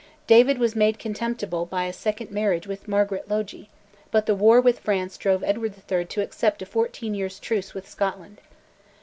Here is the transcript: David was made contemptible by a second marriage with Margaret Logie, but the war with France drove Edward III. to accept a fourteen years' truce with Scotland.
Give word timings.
David 0.25 0.57
was 0.57 0.75
made 0.75 0.97
contemptible 0.97 1.67
by 1.67 1.83
a 1.85 1.93
second 1.93 2.31
marriage 2.31 2.65
with 2.65 2.87
Margaret 2.87 3.29
Logie, 3.29 3.69
but 4.09 4.25
the 4.25 4.33
war 4.33 4.59
with 4.59 4.79
France 4.79 5.15
drove 5.15 5.43
Edward 5.43 5.75
III. 5.91 6.05
to 6.05 6.21
accept 6.23 6.63
a 6.63 6.65
fourteen 6.65 7.13
years' 7.13 7.39
truce 7.39 7.75
with 7.75 7.87
Scotland. 7.87 8.41